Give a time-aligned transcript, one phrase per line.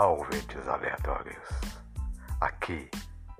[0.00, 1.46] Olá, ouvintes aleatórios.
[2.40, 2.88] Aqui,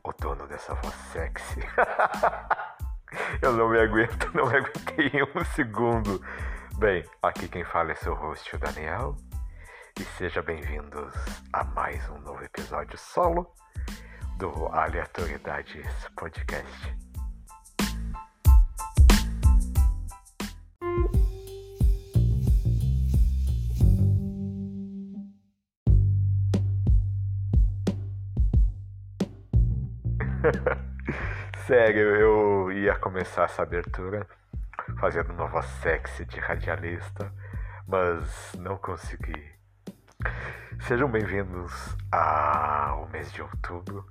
[0.05, 1.61] o dono dessa voz sexy.
[3.41, 6.23] Eu não me aguento, não me aguentei um segundo.
[6.77, 9.17] Bem, aqui quem fala é seu host, o Daniel.
[9.99, 11.15] E sejam bem-vindos
[11.51, 13.51] a mais um novo episódio solo
[14.37, 17.10] do Aleatoriedades Podcast.
[31.67, 34.27] Sério, eu ia começar essa abertura
[34.99, 37.33] fazendo uma voz sexy de radialista,
[37.87, 39.53] mas não consegui.
[40.87, 44.07] Sejam bem-vindos ao mês de outubro,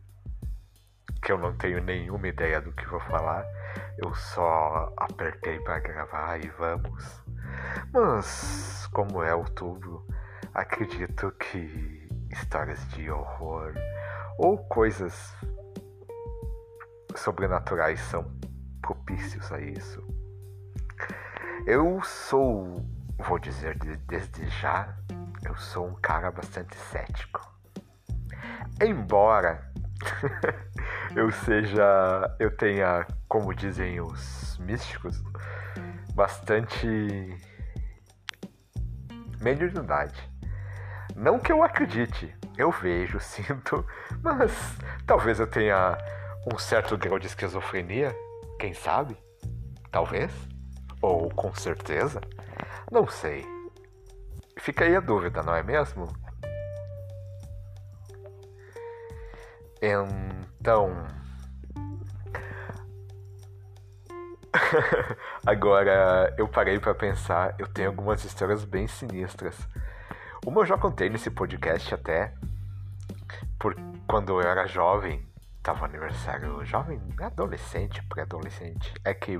[1.23, 3.43] que eu não tenho nenhuma ideia do que vou falar,
[3.97, 7.23] eu só apertei para gravar e vamos.
[7.91, 10.05] Mas, como é outubro,
[10.53, 13.73] acredito que histórias de horror
[14.37, 15.35] ou coisas
[17.19, 18.23] sobrenaturais são
[18.81, 20.03] propícios a isso.
[21.65, 22.85] Eu sou,
[23.17, 24.95] vou dizer desde já,
[25.45, 27.47] eu sou um cara bastante cético.
[28.81, 29.71] Embora
[31.15, 35.21] eu seja, eu tenha, como dizem os místicos,
[36.15, 36.87] bastante
[39.41, 40.29] mediunidade.
[41.15, 43.85] Não que eu acredite, eu vejo, sinto,
[44.21, 45.97] mas talvez eu tenha
[46.45, 48.15] um certo grau de esquizofrenia,
[48.59, 49.17] quem sabe?
[49.91, 50.31] Talvez?
[51.01, 52.21] Ou com certeza?
[52.91, 53.45] Não sei.
[54.57, 56.07] Fica aí a dúvida, não é mesmo?
[59.81, 61.07] Então.
[65.45, 69.55] Agora eu parei para pensar, eu tenho algumas histórias bem sinistras.
[70.45, 72.33] Uma eu já contei nesse podcast até,
[73.57, 73.75] por
[74.07, 75.28] quando eu era jovem,
[75.69, 78.91] tava aniversário jovem, adolescente, pré-adolescente.
[79.05, 79.39] É que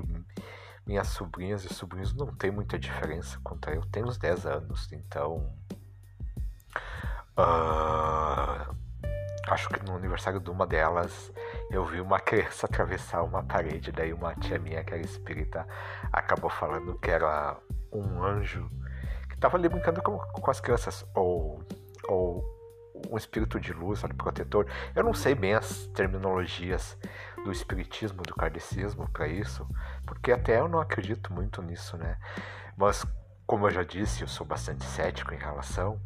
[0.86, 3.84] minhas sobrinhas e sobrinhos não tem muita diferença quanto eu.
[3.86, 5.52] Tenho uns 10 anos, então.
[7.36, 8.76] Uh,
[9.48, 11.32] acho que no aniversário de uma delas
[11.68, 13.90] eu vi uma criança atravessar uma parede.
[13.90, 15.66] Daí uma tia minha, que era espírita,
[16.12, 17.56] acabou falando que era
[17.92, 18.70] um anjo
[19.28, 21.04] que tava ali brincando com, com as crianças.
[21.12, 21.60] Ou.
[22.06, 22.49] Ou
[23.10, 24.66] um espírito de luz, sabe, protetor.
[24.94, 26.96] Eu não sei bem as terminologias
[27.44, 29.66] do espiritismo, do kardecismo para isso,
[30.06, 32.16] porque até eu não acredito muito nisso, né?
[32.76, 33.04] Mas
[33.46, 36.00] como eu já disse, eu sou bastante cético em relação.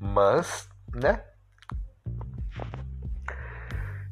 [0.00, 1.22] Mas, né?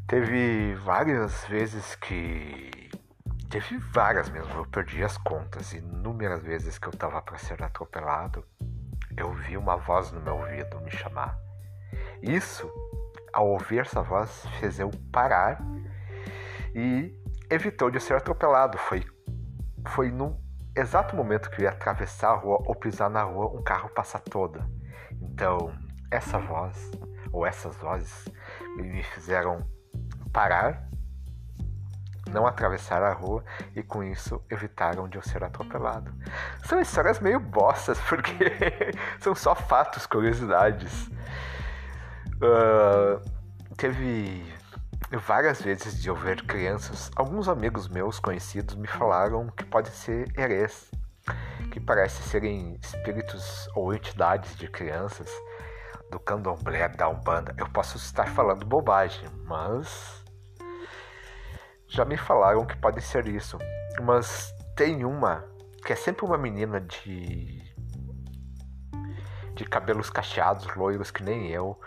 [0.07, 2.91] Teve várias vezes que
[3.51, 8.45] teve várias mesmo, eu perdi as contas, inúmeras vezes que eu tava para ser atropelado,
[9.17, 11.46] eu vi uma voz no meu ouvido me chamar.
[12.23, 12.71] Isso,
[13.33, 15.61] ao ouvir essa voz, fez eu parar
[16.75, 17.15] e
[17.51, 18.79] evitou de ser atropelado.
[18.79, 19.05] Foi,
[19.89, 20.39] foi no
[20.77, 24.19] exato momento que eu ia atravessar a rua ou pisar na rua, um carro passa
[24.19, 24.69] toda.
[25.21, 25.75] Então,
[26.11, 26.91] essa voz,
[27.33, 28.27] ou essas vozes,
[28.77, 29.67] me fizeram
[30.33, 30.87] parar,
[32.31, 33.45] não atravessar a rua
[33.75, 36.13] e com isso evitaram de eu ser atropelado.
[36.65, 38.53] São histórias meio bostas, porque
[39.21, 41.11] são só fatos, curiosidades.
[42.37, 43.21] Uh,
[43.77, 44.45] teve
[45.25, 50.31] várias vezes de eu ver crianças, alguns amigos meus conhecidos me falaram que pode ser
[50.39, 50.91] herês,
[51.71, 55.31] que parece serem espíritos ou entidades de crianças
[56.11, 57.55] do candomblé da Umbanda.
[57.57, 60.25] Eu posso estar falando bobagem, mas
[61.89, 63.59] já me falaram que pode ser isso.
[64.03, 65.45] Mas tem uma
[65.85, 67.65] que é sempre uma menina de
[69.55, 71.81] de cabelos cacheados, loiros que nem eu,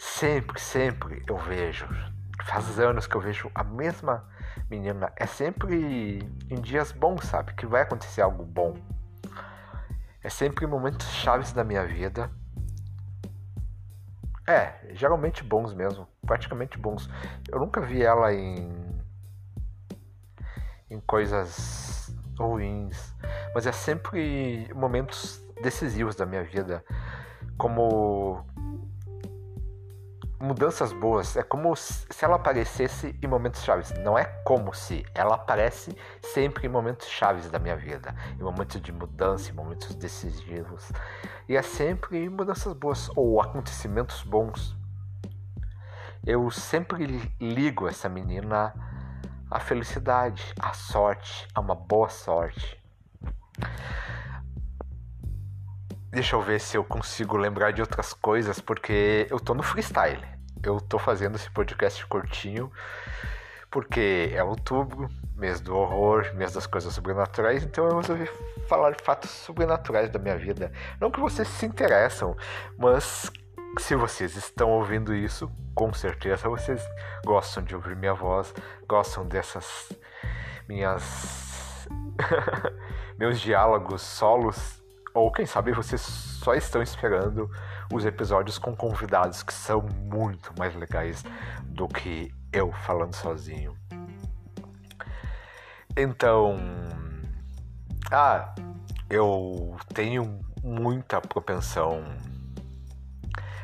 [0.00, 1.86] Sempre, sempre eu vejo.
[2.44, 4.26] Faz anos que eu vejo a mesma
[4.70, 5.12] menina.
[5.14, 7.52] É sempre em dias bons, sabe?
[7.52, 8.74] Que vai acontecer algo bom.
[10.24, 12.30] É sempre em momentos chaves da minha vida.
[14.46, 16.08] É, geralmente bons mesmo.
[16.26, 17.06] Praticamente bons.
[17.46, 18.72] Eu nunca vi ela em.
[20.88, 23.14] em coisas ruins.
[23.54, 26.82] Mas é sempre momentos decisivos da minha vida.
[27.58, 28.46] Como
[30.40, 31.36] mudanças boas.
[31.36, 33.92] É como se ela aparecesse em momentos chaves.
[34.02, 35.04] Não é como se.
[35.14, 38.14] Ela aparece sempre em momentos chaves da minha vida.
[38.38, 40.90] Em momentos de mudança, em momentos decisivos.
[41.48, 44.76] E é sempre mudanças boas ou acontecimentos bons.
[46.26, 47.06] Eu sempre
[47.40, 48.74] ligo essa menina
[49.50, 52.80] à felicidade, à sorte, a uma boa sorte.
[56.10, 60.22] Deixa eu ver se eu consigo lembrar de outras coisas, porque eu tô no freestyle.
[60.62, 62.70] Eu tô fazendo esse podcast curtinho,
[63.70, 68.28] porque é outubro, mês do horror, mês das coisas sobrenaturais, então eu resolvi
[68.68, 70.70] falar fatos sobrenaturais da minha vida.
[71.00, 72.36] Não que vocês se interessam,
[72.76, 73.30] mas
[73.78, 76.84] se vocês estão ouvindo isso, com certeza vocês
[77.24, 78.52] gostam de ouvir minha voz,
[78.86, 79.92] gostam dessas
[80.68, 81.88] minhas
[83.16, 84.79] meus diálogos solos,
[85.14, 87.50] ou quem sabe vocês só estão esperando
[87.92, 91.24] os episódios com convidados que são muito mais legais
[91.64, 93.76] do que eu falando sozinho.
[95.96, 96.56] Então,
[98.10, 98.54] ah,
[99.08, 102.04] eu tenho muita propensão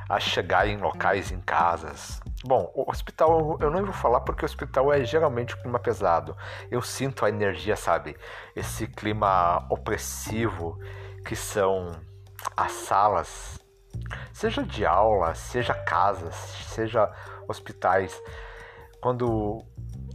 [0.09, 2.21] a chegar em locais, em casas.
[2.45, 6.37] Bom, o hospital eu não vou falar porque o hospital é geralmente um clima pesado.
[6.71, 8.17] Eu sinto a energia, sabe?
[8.55, 10.79] Esse clima opressivo
[11.27, 11.91] que são
[12.57, 13.59] as salas,
[14.33, 17.13] seja de aula, seja casas, seja
[17.49, 18.19] hospitais.
[19.01, 19.63] Quando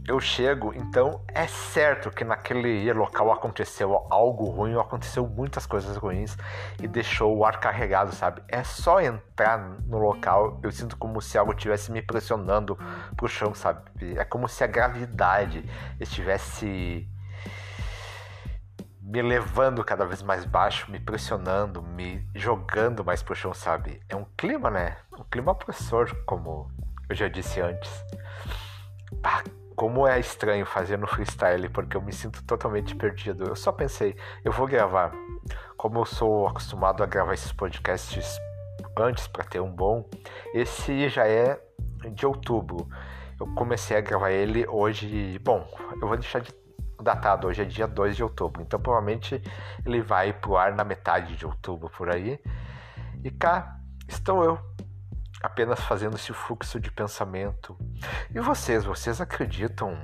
[0.08, 6.36] eu chego, então é certo que naquele local aconteceu algo ruim, aconteceu muitas coisas ruins
[6.82, 8.42] e deixou o ar carregado, sabe?
[8.48, 12.76] É só entrar no local, eu sinto como se algo estivesse me pressionando
[13.16, 13.82] pro chão, sabe?
[14.16, 15.64] É como se a gravidade
[16.00, 17.06] estivesse
[19.12, 24.00] me levando cada vez mais baixo, me pressionando, me jogando mais pro chão, sabe?
[24.08, 24.96] É um clima, né?
[25.18, 26.70] Um clima opressor, como
[27.10, 27.90] eu já disse antes.
[29.22, 29.44] Pá,
[29.76, 33.44] como é estranho fazer no freestyle, porque eu me sinto totalmente perdido.
[33.44, 35.12] Eu só pensei, eu vou gravar.
[35.76, 38.38] Como eu sou acostumado a gravar esses podcasts
[38.96, 40.08] antes para ter um bom,
[40.54, 41.60] esse já é
[42.14, 42.88] de outubro.
[43.38, 45.38] Eu comecei a gravar ele hoje.
[45.40, 45.68] Bom,
[46.00, 46.61] eu vou deixar de
[47.02, 49.42] datado, hoje é dia 2 de outubro, então provavelmente
[49.84, 52.38] ele vai pro ar na metade de outubro por aí.
[53.24, 53.78] E cá
[54.08, 54.58] estou eu,
[55.42, 57.76] apenas fazendo esse fluxo de pensamento.
[58.34, 59.96] E vocês, vocês acreditam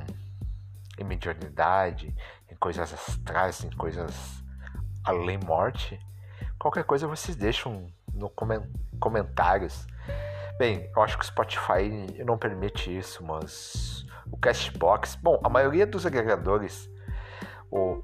[0.99, 2.15] em mediunidade,
[2.51, 4.43] em coisas astrais, em coisas
[5.05, 5.99] além morte?
[6.59, 8.31] Qualquer coisa vocês deixam no
[8.99, 9.87] comentários.
[10.59, 11.89] Bem, eu acho que o Spotify
[12.25, 13.98] não permite isso, mas
[14.31, 16.91] o Castbox, bom, a maioria dos agregadores,
[17.71, 18.03] o,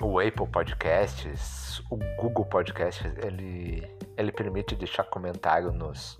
[0.00, 6.18] o Apple Podcasts, o Google Podcasts, ele, ele permite deixar comentário nos,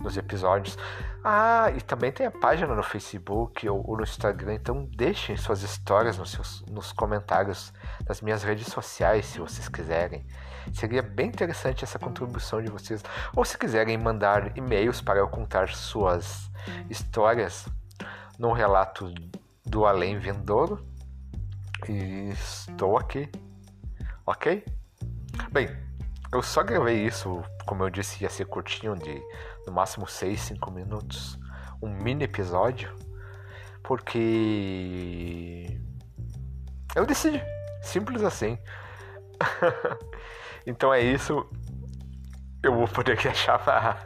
[0.00, 0.76] nos episódios.
[1.22, 5.62] Ah, e também tem a página no Facebook ou, ou no Instagram, então deixem suas
[5.62, 7.72] histórias nos, seus, nos comentários
[8.04, 10.26] das minhas redes sociais, se vocês quiserem.
[10.72, 13.02] Seria bem interessante essa contribuição de vocês.
[13.34, 16.50] Ou se quiserem mandar e-mails para eu contar suas
[16.88, 17.66] histórias
[18.40, 19.12] num relato
[19.66, 20.82] do além vindouro.
[21.86, 23.28] E estou aqui.
[24.26, 24.64] Ok?
[25.52, 25.68] Bem,
[26.32, 29.22] eu só gravei isso, como eu disse, ia ser curtinho, de
[29.66, 31.38] no máximo 6, 5 minutos.
[31.82, 32.94] Um mini episódio.
[33.82, 35.78] Porque.
[36.94, 37.42] Eu decidi.
[37.82, 38.58] Simples assim.
[40.66, 41.46] então é isso.
[42.62, 44.02] Eu vou poder chamar.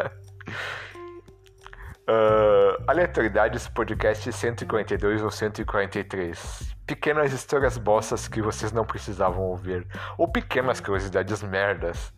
[2.06, 6.76] Uh, aleatoriedades podcast 142 ou 143.
[6.86, 9.86] Pequenas histórias bossas que vocês não precisavam ouvir.
[10.18, 12.12] Ou pequenas curiosidades merdas.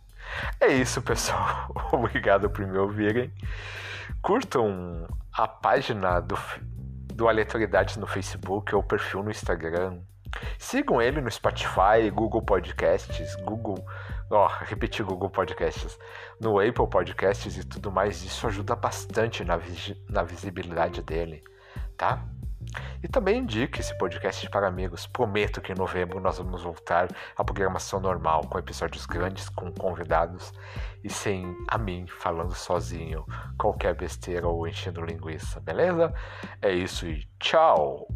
[0.60, 1.70] É isso, pessoal.
[1.92, 3.32] Obrigado por me ouvirem.
[4.20, 6.36] Curtam a página do,
[7.14, 10.00] do Aleatoriedades no Facebook ou o perfil no Instagram.
[10.58, 13.84] Sigam ele no Spotify, Google Podcasts, Google
[14.30, 15.98] ó, oh, Google Podcasts,
[16.40, 19.58] no Apple Podcasts e tudo mais, isso ajuda bastante na,
[20.08, 21.42] na visibilidade dele,
[21.96, 22.24] tá?
[23.02, 25.06] E também indique esse podcast para amigos.
[25.06, 30.52] Prometo que em novembro nós vamos voltar à programação normal, com episódios grandes, com convidados
[31.04, 33.24] e sem a mim falando sozinho,
[33.56, 36.12] qualquer besteira ou enchendo linguiça, beleza?
[36.60, 38.08] É isso e tchau!